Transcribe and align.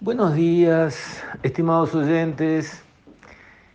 Buenos 0.00 0.36
días, 0.36 1.24
estimados 1.42 1.92
oyentes. 1.92 2.84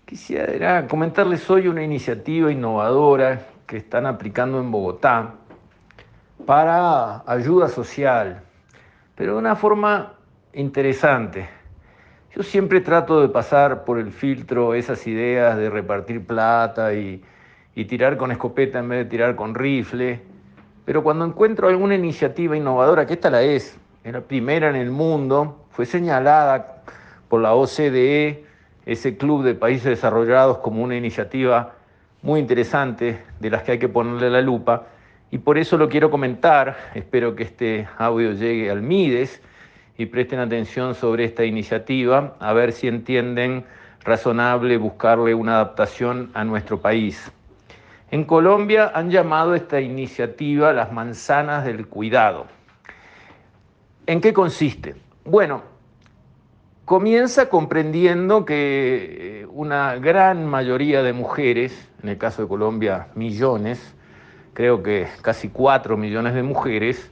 Quisiera 0.05 0.87
comentarles 0.87 1.49
hoy 1.49 1.67
una 1.67 1.83
iniciativa 1.83 2.49
innovadora 2.49 3.45
que 3.67 3.75
están 3.75 4.05
aplicando 4.05 4.61
en 4.61 4.71
Bogotá 4.71 5.33
para 6.45 7.29
ayuda 7.29 7.67
social, 7.67 8.41
pero 9.15 9.33
de 9.33 9.39
una 9.39 9.57
forma 9.57 10.13
interesante. 10.53 11.49
Yo 12.33 12.41
siempre 12.41 12.79
trato 12.79 13.19
de 13.19 13.27
pasar 13.27 13.83
por 13.83 13.99
el 13.99 14.13
filtro 14.13 14.75
esas 14.75 15.05
ideas 15.05 15.57
de 15.57 15.69
repartir 15.69 16.25
plata 16.25 16.93
y, 16.93 17.21
tirar 17.75 18.15
con 18.15 18.31
escopeta 18.31 18.79
en 18.79 18.87
vez 18.87 18.99
de 18.99 19.09
tirar 19.09 19.35
con 19.35 19.53
rifle, 19.53 20.21
pero 20.85 21.03
cuando 21.03 21.25
encuentro 21.25 21.67
alguna 21.67 21.95
iniciativa 21.95 22.55
innovadora, 22.55 23.05
que 23.05 23.11
esta 23.11 23.29
la 23.29 23.41
es, 23.41 23.77
es 24.05 24.13
la 24.13 24.21
primera 24.21 24.69
en 24.69 24.77
el 24.77 24.89
mundo, 24.89 25.62
fue 25.73 25.87
señalada 25.87 26.83
por 27.29 27.41
la 27.41 27.55
OCDE, 27.55 28.45
ese 28.85 29.17
club 29.17 29.43
de 29.43 29.55
países 29.55 29.85
desarrollados, 29.85 30.59
como 30.59 30.83
una 30.83 30.95
iniciativa 30.95 31.73
muy 32.21 32.39
interesante 32.39 33.23
de 33.39 33.49
las 33.49 33.63
que 33.63 33.73
hay 33.73 33.79
que 33.79 33.89
ponerle 33.89 34.29
la 34.29 34.41
lupa. 34.41 34.83
Y 35.31 35.39
por 35.39 35.57
eso 35.57 35.77
lo 35.77 35.89
quiero 35.89 36.11
comentar, 36.11 36.77
espero 36.93 37.35
que 37.35 37.43
este 37.43 37.87
audio 37.97 38.33
llegue 38.33 38.69
al 38.69 38.83
MIDES 38.83 39.41
y 39.97 40.05
presten 40.05 40.39
atención 40.39 40.93
sobre 40.93 41.25
esta 41.25 41.43
iniciativa, 41.43 42.35
a 42.39 42.53
ver 42.53 42.71
si 42.71 42.87
entienden 42.87 43.65
razonable 44.03 44.77
buscarle 44.77 45.33
una 45.33 45.55
adaptación 45.55 46.29
a 46.35 46.43
nuestro 46.43 46.81
país. 46.81 47.31
En 48.11 48.25
Colombia 48.25 48.91
han 48.93 49.09
llamado 49.09 49.55
esta 49.55 49.81
iniciativa 49.81 50.71
las 50.71 50.91
manzanas 50.91 51.65
del 51.65 51.87
cuidado. 51.87 52.45
¿En 54.05 54.21
qué 54.21 54.33
consiste? 54.33 55.02
Bueno, 55.25 55.61
comienza 56.83 57.47
comprendiendo 57.47 58.43
que 58.43 59.43
eh, 59.43 59.47
una 59.49 59.95
gran 59.95 60.45
mayoría 60.45 61.01
de 61.01 61.13
mujeres, 61.13 61.89
en 62.03 62.09
el 62.09 62.17
caso 62.17 62.41
de 62.41 62.49
Colombia 62.49 63.07
millones, 63.15 63.95
creo 64.53 64.83
que 64.83 65.07
casi 65.21 65.47
cuatro 65.47 65.95
millones 65.95 66.33
de 66.33 66.43
mujeres, 66.43 67.09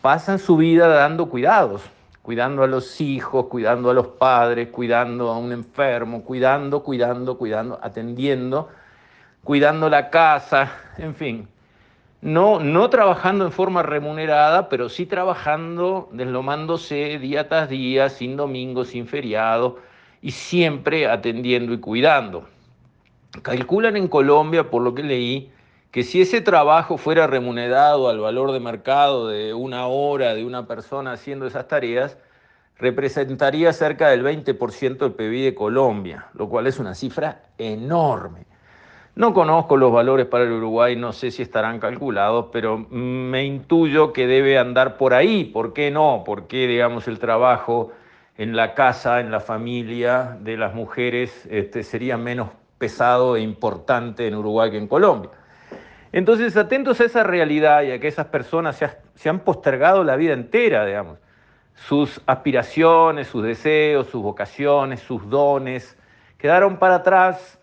pasan 0.00 0.38
su 0.38 0.56
vida 0.56 0.86
dando 0.86 1.28
cuidados, 1.28 1.82
cuidando 2.22 2.62
a 2.62 2.68
los 2.68 3.00
hijos, 3.00 3.46
cuidando 3.46 3.90
a 3.90 3.94
los 3.94 4.06
padres, 4.06 4.68
cuidando 4.68 5.30
a 5.30 5.38
un 5.38 5.50
enfermo, 5.50 6.22
cuidando, 6.22 6.84
cuidando, 6.84 7.36
cuidando, 7.36 7.80
atendiendo, 7.82 8.68
cuidando 9.42 9.90
la 9.90 10.08
casa, 10.08 10.70
en 10.98 11.16
fin 11.16 11.48
no, 12.20 12.60
no 12.60 12.90
trabajando 12.90 13.44
en 13.44 13.52
forma 13.52 13.82
remunerada, 13.82 14.68
pero 14.68 14.88
sí 14.88 15.06
trabajando, 15.06 16.08
deslomándose 16.12 17.18
día 17.18 17.48
tras 17.48 17.68
día, 17.68 18.08
sin 18.08 18.36
domingo, 18.36 18.84
sin 18.84 19.06
feriado, 19.06 19.78
y 20.22 20.30
siempre 20.30 21.06
atendiendo 21.06 21.72
y 21.72 21.78
cuidando. 21.78 22.46
Calculan 23.42 23.96
en 23.96 24.08
Colombia, 24.08 24.70
por 24.70 24.82
lo 24.82 24.94
que 24.94 25.02
leí, 25.02 25.52
que 25.90 26.02
si 26.02 26.20
ese 26.20 26.40
trabajo 26.40 26.98
fuera 26.98 27.26
remunerado 27.26 28.08
al 28.08 28.18
valor 28.20 28.52
de 28.52 28.60
mercado 28.60 29.28
de 29.28 29.54
una 29.54 29.86
hora 29.86 30.34
de 30.34 30.44
una 30.44 30.66
persona 30.66 31.12
haciendo 31.12 31.46
esas 31.46 31.68
tareas, 31.68 32.18
representaría 32.78 33.72
cerca 33.72 34.08
del 34.08 34.22
20% 34.22 34.98
del 34.98 35.12
PIB 35.12 35.44
de 35.44 35.54
Colombia, 35.54 36.28
lo 36.34 36.48
cual 36.48 36.66
es 36.66 36.78
una 36.78 36.94
cifra 36.94 37.42
enorme. 37.56 38.46
No 39.16 39.32
conozco 39.32 39.78
los 39.78 39.90
valores 39.90 40.26
para 40.26 40.44
el 40.44 40.52
Uruguay, 40.52 40.94
no 40.94 41.14
sé 41.14 41.30
si 41.30 41.40
estarán 41.40 41.80
calculados, 41.80 42.48
pero 42.52 42.76
me 42.76 43.46
intuyo 43.46 44.12
que 44.12 44.26
debe 44.26 44.58
andar 44.58 44.98
por 44.98 45.14
ahí. 45.14 45.44
¿Por 45.44 45.72
qué 45.72 45.90
no? 45.90 46.22
¿Por 46.22 46.46
qué, 46.46 46.66
digamos, 46.66 47.08
el 47.08 47.18
trabajo 47.18 47.92
en 48.36 48.54
la 48.54 48.74
casa, 48.74 49.20
en 49.20 49.30
la 49.30 49.40
familia 49.40 50.36
de 50.42 50.58
las 50.58 50.74
mujeres 50.74 51.48
este, 51.50 51.82
sería 51.82 52.18
menos 52.18 52.50
pesado 52.76 53.36
e 53.36 53.40
importante 53.40 54.28
en 54.28 54.34
Uruguay 54.34 54.70
que 54.70 54.76
en 54.76 54.86
Colombia? 54.86 55.30
Entonces, 56.12 56.54
atentos 56.54 57.00
a 57.00 57.04
esa 57.04 57.22
realidad 57.22 57.84
y 57.84 57.92
a 57.92 57.98
que 57.98 58.08
esas 58.08 58.26
personas 58.26 58.76
se, 58.76 58.90
se 59.14 59.30
han 59.30 59.38
postergado 59.38 60.04
la 60.04 60.16
vida 60.16 60.34
entera, 60.34 60.84
digamos. 60.84 61.16
Sus 61.74 62.20
aspiraciones, 62.26 63.28
sus 63.28 63.42
deseos, 63.42 64.08
sus 64.08 64.22
vocaciones, 64.22 65.00
sus 65.00 65.26
dones, 65.30 65.96
quedaron 66.36 66.76
para 66.76 66.96
atrás 66.96 67.58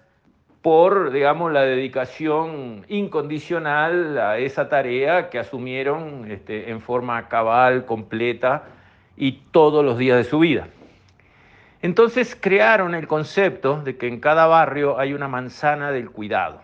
por, 0.64 1.12
digamos, 1.12 1.52
la 1.52 1.64
dedicación 1.64 2.86
incondicional 2.88 4.18
a 4.18 4.38
esa 4.38 4.70
tarea 4.70 5.30
que 5.30 5.38
asumieron 5.38 6.32
este, 6.32 6.72
en 6.72 6.80
forma 6.80 7.28
cabal, 7.28 7.86
completa 7.86 8.64
y 9.18 9.44
todos 9.52 9.84
los 9.84 9.98
días 9.98 10.16
de 10.18 10.24
su 10.24 10.40
vida. 10.40 10.70
Entonces 11.82 12.38
crearon 12.40 12.96
el 12.96 13.10
concepto 13.10 13.82
de 13.82 13.98
que 13.98 14.08
en 14.08 14.22
cada 14.22 14.48
barrio 14.48 14.98
hay 14.98 15.14
una 15.14 15.28
manzana 15.28 15.92
del 15.92 16.10
cuidado. 16.10 16.62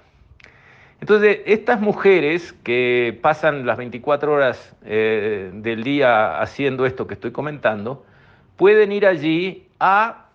Entonces, 1.01 1.39
estas 1.45 1.81
mujeres 1.81 2.53
que 2.63 3.19
pasan 3.21 3.65
las 3.65 3.77
24 3.77 4.31
horas 4.31 4.75
eh, 4.85 5.51
del 5.53 5.83
día 5.83 6.39
haciendo 6.39 6.85
esto 6.85 7.05
que 7.05 7.15
estoy 7.15 7.31
comentando, 7.31 8.05
pueden 8.55 8.93
ir 8.93 9.05
allí 9.05 9.67
a 9.77 10.27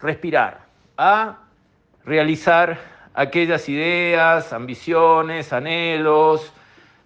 respirar, 0.00 0.66
a 0.96 1.45
realizar 2.06 2.78
aquellas 3.12 3.68
ideas, 3.68 4.52
ambiciones, 4.52 5.52
anhelos, 5.52 6.52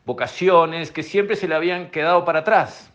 vocaciones 0.05 0.93
que 0.93 1.03
siempre 1.03 1.37
se 1.37 1.49
le 1.49 1.55
habían 1.55 1.91
quedado 1.91 2.25
para 2.25 2.41
atrás. 2.41 2.93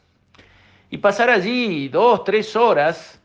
Y 0.89 0.99
pasar 0.99 1.29
allí 1.29 1.89
dos, 1.89 2.23
tres 2.23 2.55
horas, 2.55 3.19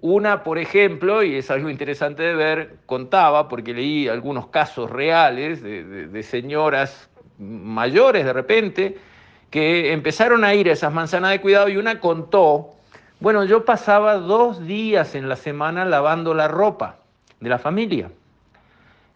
una, 0.00 0.44
por 0.44 0.58
ejemplo, 0.58 1.22
y 1.22 1.34
es 1.34 1.50
algo 1.50 1.68
interesante 1.68 2.22
de 2.22 2.34
ver, 2.34 2.76
contaba, 2.86 3.48
porque 3.48 3.74
leí 3.74 4.08
algunos 4.08 4.46
casos 4.46 4.90
reales 4.90 5.62
de, 5.62 6.22
señoras 6.22 7.10
mayores 7.38 8.24
de 8.24 8.32
repente, 8.32 8.98
que 9.50 9.92
empezaron 9.92 10.44
a 10.44 10.54
ir 10.54 10.68
a 10.68 10.72
esas 10.72 10.92
manzanas 10.92 11.32
de 11.32 11.40
cuidado 11.40 11.68
y 11.68 11.76
una 11.76 11.98
contó, 11.98 12.70
bueno, 13.18 13.44
yo 13.44 13.64
pasaba 13.64 14.14
dos 14.14 14.64
días 14.66 15.14
en 15.14 15.28
la 15.28 15.36
semana 15.36 15.84
lavando 15.84 16.32
la 16.32 16.46
ropa 16.46 17.00
de 17.40 17.48
la 17.48 17.58
familia. 17.58 18.10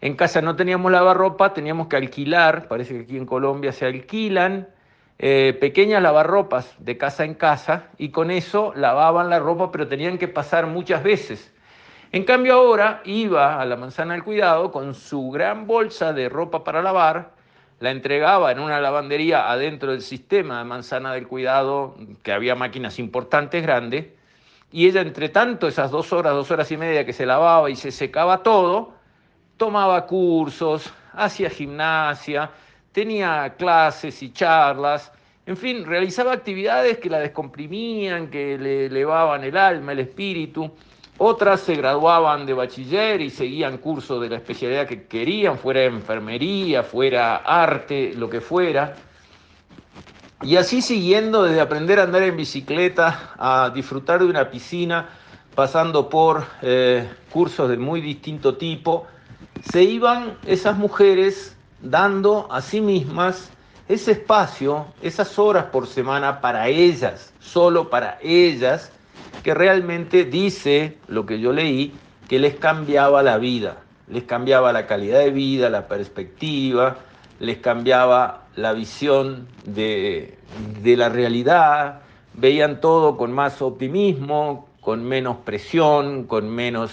En 0.05 0.15
casa 0.15 0.39
no 0.39 0.55
teníamos 0.55 0.91
lavarropa, 0.91 1.51
teníamos 1.51 1.87
que 1.87 1.95
alquilar, 1.95 2.67
parece 2.67 2.93
que 2.93 2.99
aquí 3.05 3.17
en 3.17 3.25
Colombia 3.25 3.71
se 3.71 3.87
alquilan 3.87 4.67
eh, 5.17 5.57
pequeñas 5.59 5.99
lavarropas 6.03 6.75
de 6.77 6.95
casa 6.95 7.25
en 7.25 7.33
casa 7.33 7.87
y 7.97 8.09
con 8.09 8.29
eso 8.29 8.71
lavaban 8.75 9.31
la 9.31 9.39
ropa, 9.39 9.71
pero 9.71 9.87
tenían 9.87 10.19
que 10.19 10.27
pasar 10.27 10.67
muchas 10.67 11.01
veces. 11.01 11.51
En 12.11 12.23
cambio 12.23 12.53
ahora 12.53 13.01
iba 13.03 13.59
a 13.59 13.65
la 13.65 13.77
manzana 13.77 14.13
del 14.13 14.23
cuidado 14.23 14.71
con 14.71 14.93
su 14.93 15.31
gran 15.31 15.65
bolsa 15.65 16.13
de 16.13 16.29
ropa 16.29 16.63
para 16.63 16.83
lavar, 16.83 17.31
la 17.79 17.89
entregaba 17.89 18.51
en 18.51 18.59
una 18.59 18.79
lavandería 18.79 19.49
adentro 19.49 19.89
del 19.89 20.03
sistema 20.03 20.59
de 20.59 20.65
manzana 20.65 21.13
del 21.13 21.27
cuidado, 21.27 21.95
que 22.21 22.31
había 22.31 22.53
máquinas 22.53 22.99
importantes, 22.99 23.63
grandes, 23.63 24.05
y 24.71 24.85
ella 24.85 25.01
entre 25.01 25.29
tanto, 25.29 25.67
esas 25.67 25.89
dos 25.89 26.13
horas, 26.13 26.35
dos 26.35 26.51
horas 26.51 26.71
y 26.71 26.77
media 26.77 27.07
que 27.07 27.13
se 27.13 27.25
lavaba 27.25 27.71
y 27.71 27.75
se 27.75 27.89
secaba 27.89 28.43
todo, 28.43 28.93
tomaba 29.57 30.05
cursos, 30.05 30.91
hacía 31.13 31.49
gimnasia, 31.49 32.49
tenía 32.91 33.53
clases 33.57 34.21
y 34.23 34.31
charlas, 34.31 35.11
en 35.47 35.57
fin, 35.57 35.85
realizaba 35.85 36.33
actividades 36.33 36.97
que 36.97 37.09
la 37.09 37.19
descomprimían, 37.19 38.31
que 38.31 38.57
le 38.57 38.87
elevaban 38.87 39.43
el 39.43 39.55
alma, 39.55 39.91
el 39.91 39.99
espíritu. 39.99 40.71
Otras 41.19 41.61
se 41.61 41.75
graduaban 41.75 42.47
de 42.47 42.53
bachiller 42.53 43.21
y 43.21 43.29
seguían 43.29 43.77
cursos 43.77 44.19
de 44.21 44.29
la 44.29 44.37
especialidad 44.37 44.87
que 44.87 45.03
querían, 45.03 45.59
fuera 45.59 45.83
enfermería, 45.83 46.81
fuera 46.81 47.37
arte, 47.37 48.13
lo 48.15 48.27
que 48.27 48.41
fuera. 48.41 48.95
Y 50.41 50.57
así 50.57 50.81
siguiendo 50.81 51.43
desde 51.43 51.61
aprender 51.61 51.99
a 51.99 52.03
andar 52.03 52.23
en 52.23 52.35
bicicleta 52.35 53.33
a 53.37 53.69
disfrutar 53.69 54.21
de 54.21 54.25
una 54.25 54.49
piscina, 54.49 55.09
pasando 55.53 56.09
por 56.09 56.43
eh, 56.63 57.07
cursos 57.29 57.69
de 57.69 57.77
muy 57.77 58.01
distinto 58.01 58.57
tipo, 58.57 59.05
se 59.71 59.83
iban 59.83 60.37
esas 60.45 60.77
mujeres 60.77 61.55
dando 61.81 62.47
a 62.51 62.61
sí 62.61 62.81
mismas 62.81 63.51
ese 63.87 64.13
espacio, 64.13 64.87
esas 65.01 65.37
horas 65.37 65.65
por 65.65 65.87
semana 65.87 66.41
para 66.41 66.67
ellas, 66.67 67.33
solo 67.39 67.89
para 67.89 68.17
ellas, 68.21 68.91
que 69.43 69.53
realmente 69.53 70.25
dice 70.25 70.97
lo 71.07 71.25
que 71.25 71.39
yo 71.39 71.53
leí, 71.53 71.93
que 72.27 72.39
les 72.39 72.55
cambiaba 72.55 73.21
la 73.21 73.37
vida, 73.37 73.77
les 74.07 74.23
cambiaba 74.23 74.73
la 74.73 74.87
calidad 74.87 75.19
de 75.19 75.29
vida, 75.29 75.69
la 75.69 75.87
perspectiva, 75.87 76.97
les 77.39 77.57
cambiaba 77.57 78.45
la 78.55 78.73
visión 78.73 79.47
de, 79.65 80.37
la 80.83 81.09
realidad, 81.09 82.01
veían 82.33 82.81
todo 82.81 83.17
con 83.17 83.31
más 83.31 83.61
optimismo, 83.61 84.67
con 84.81 85.03
menos 85.03 85.37
presión, 85.37 86.25
con 86.25 86.49
menos, 86.49 86.91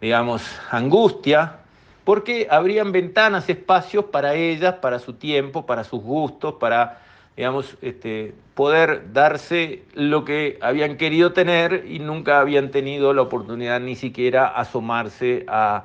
digamos, 0.00 0.42
angustia, 0.70 1.60
porque 2.08 2.46
habrían 2.50 2.90
ventanas, 2.90 3.50
espacios 3.50 4.06
para 4.06 4.32
ellas, 4.32 4.76
para 4.76 4.98
su 4.98 5.12
tiempo, 5.12 5.66
para 5.66 5.84
sus 5.84 6.02
gustos, 6.02 6.54
para 6.54 7.02
digamos, 7.36 7.76
este, 7.82 8.32
poder 8.54 9.12
darse 9.12 9.82
lo 9.92 10.24
que 10.24 10.56
habían 10.62 10.96
querido 10.96 11.34
tener 11.34 11.84
y 11.86 11.98
nunca 11.98 12.40
habían 12.40 12.70
tenido 12.70 13.12
la 13.12 13.20
oportunidad 13.20 13.78
ni 13.80 13.94
siquiera 13.94 14.46
asomarse 14.46 15.44
a 15.48 15.84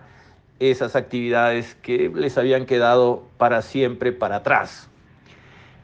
esas 0.59 0.95
actividades 0.95 1.75
que 1.81 2.09
les 2.15 2.37
habían 2.37 2.67
quedado 2.67 3.25
para 3.37 3.61
siempre 3.61 4.13
para 4.13 4.37
atrás. 4.37 4.89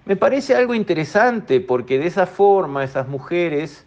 Me 0.06 0.16
parece 0.16 0.56
algo 0.56 0.74
interesante 0.74 1.60
porque 1.60 2.00
de 2.00 2.08
esa 2.08 2.28
forma 2.28 2.86
esas 2.86 3.10
mujeres 3.10 3.86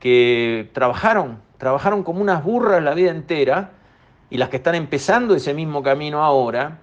que 0.00 0.68
trabajaron, 0.72 1.38
trabajaron 1.58 2.02
como 2.02 2.22
unas 2.22 2.42
burras 2.42 2.82
la 2.82 2.92
vida 2.92 3.12
entera 3.12 3.70
y 4.30 4.38
las 4.38 4.48
que 4.48 4.56
están 4.56 4.74
empezando 4.74 5.34
ese 5.34 5.54
mismo 5.54 5.82
camino 5.82 6.22
ahora, 6.22 6.78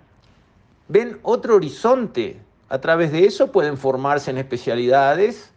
ven 0.88 1.20
otro 1.24 1.56
horizonte. 1.56 2.40
A 2.70 2.80
través 2.80 3.12
de 3.12 3.26
eso 3.26 3.52
pueden 3.52 3.78
formarse 3.78 4.32
en 4.32 4.38
especialidades 4.38 5.54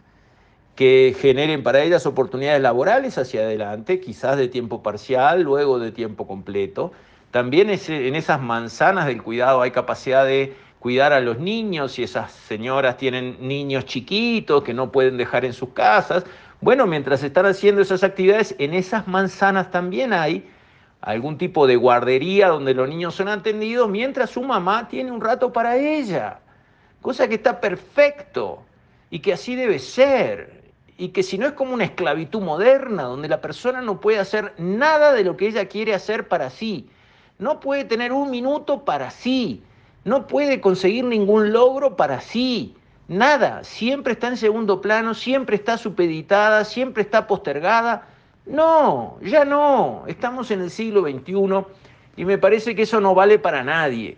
que 0.74 1.16
generen 1.18 1.62
para 1.62 1.82
ellas 1.82 2.04
oportunidades 2.04 2.60
laborales 2.60 3.16
hacia 3.16 3.40
adelante, 3.40 4.00
quizás 4.00 4.36
de 4.36 4.48
tiempo 4.48 4.82
parcial, 4.82 5.42
luego 5.42 5.78
de 5.78 5.90
tiempo 5.90 6.26
completo. 6.26 6.92
También 7.30 7.70
en 7.70 8.14
esas 8.14 8.42
manzanas 8.42 9.06
del 9.06 9.22
cuidado 9.22 9.62
hay 9.62 9.70
capacidad 9.70 10.26
de 10.26 10.54
cuidar 10.78 11.12
a 11.12 11.20
los 11.20 11.38
niños, 11.38 11.92
si 11.92 12.02
esas 12.02 12.32
señoras 12.32 12.98
tienen 12.98 13.38
niños 13.40 13.86
chiquitos 13.86 14.62
que 14.62 14.74
no 14.74 14.92
pueden 14.92 15.16
dejar 15.16 15.44
en 15.44 15.54
sus 15.54 15.70
casas. 15.70 16.24
Bueno, 16.60 16.86
mientras 16.86 17.22
están 17.22 17.46
haciendo 17.46 17.80
esas 17.80 18.04
actividades, 18.04 18.54
en 18.58 18.74
esas 18.74 19.08
manzanas 19.08 19.70
también 19.70 20.12
hay 20.12 20.46
algún 21.06 21.38
tipo 21.38 21.68
de 21.68 21.76
guardería 21.76 22.48
donde 22.48 22.74
los 22.74 22.88
niños 22.88 23.14
son 23.14 23.28
atendidos 23.28 23.88
mientras 23.88 24.30
su 24.30 24.42
mamá 24.42 24.88
tiene 24.88 25.12
un 25.12 25.20
rato 25.20 25.52
para 25.52 25.76
ella. 25.76 26.40
Cosa 27.00 27.28
que 27.28 27.36
está 27.36 27.60
perfecto 27.60 28.64
y 29.08 29.20
que 29.20 29.32
así 29.32 29.54
debe 29.54 29.78
ser. 29.78 30.64
Y 30.98 31.10
que 31.10 31.22
si 31.22 31.38
no 31.38 31.46
es 31.46 31.52
como 31.52 31.74
una 31.74 31.84
esclavitud 31.84 32.40
moderna 32.40 33.04
donde 33.04 33.28
la 33.28 33.40
persona 33.40 33.80
no 33.82 34.00
puede 34.00 34.18
hacer 34.18 34.52
nada 34.58 35.12
de 35.12 35.22
lo 35.22 35.36
que 35.36 35.46
ella 35.46 35.68
quiere 35.68 35.94
hacer 35.94 36.26
para 36.26 36.50
sí. 36.50 36.90
No 37.38 37.60
puede 37.60 37.84
tener 37.84 38.12
un 38.12 38.28
minuto 38.32 38.84
para 38.84 39.12
sí. 39.12 39.62
No 40.02 40.26
puede 40.26 40.60
conseguir 40.60 41.04
ningún 41.04 41.52
logro 41.52 41.94
para 41.94 42.20
sí. 42.20 42.74
Nada. 43.06 43.62
Siempre 43.62 44.14
está 44.14 44.26
en 44.26 44.36
segundo 44.36 44.80
plano, 44.80 45.14
siempre 45.14 45.54
está 45.54 45.78
supeditada, 45.78 46.64
siempre 46.64 47.04
está 47.04 47.28
postergada 47.28 48.08
no, 48.46 49.18
ya 49.22 49.44
no. 49.44 50.04
Estamos 50.06 50.50
en 50.50 50.60
el 50.60 50.70
siglo 50.70 51.02
XXI 51.02 51.64
y 52.16 52.24
me 52.24 52.38
parece 52.38 52.74
que 52.74 52.82
eso 52.82 53.00
no 53.00 53.14
vale 53.14 53.38
para 53.38 53.64
nadie. 53.64 54.16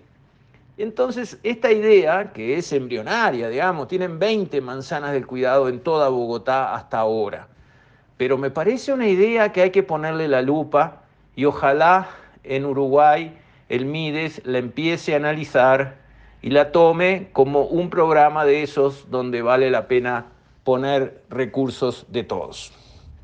Entonces, 0.77 1.39
esta 1.43 1.73
idea, 1.73 2.33
que 2.33 2.57
es 2.57 2.73
embrionaria, 2.73 3.49
digamos, 3.49 3.89
tienen 3.89 4.19
20 4.19 4.61
manzanas 4.61 5.13
del 5.13 5.27
cuidado 5.27 5.69
en 5.69 5.81
toda 5.81 6.09
Bogotá 6.09 6.75
hasta 6.75 7.01
ahora, 7.01 7.49
pero 8.17 8.39
me 8.39 8.51
parece 8.51 8.93
una 8.93 9.09
idea 9.09 9.51
que 9.51 9.63
hay 9.63 9.71
que 9.71 9.83
ponerle 9.83 10.29
la 10.29 10.43
lupa 10.43 11.03
y 11.35 11.47
ojalá 11.47 12.09
en 12.45 12.65
Uruguay 12.65 13.37
el 13.69 13.87
MIDES 13.87 14.43
la 14.45 14.59
empiece 14.59 15.15
a 15.15 15.17
analizar 15.17 15.97
y 16.43 16.51
la 16.51 16.71
tome 16.71 17.31
como 17.33 17.63
un 17.63 17.91
programa 17.91 18.45
de 18.45 18.63
esos 18.63 19.11
donde 19.11 19.43
vale 19.43 19.71
la 19.71 19.89
pena 19.89 20.27
poner 20.63 21.23
recursos 21.29 22.07
de 22.09 22.23
todos. 22.23 22.73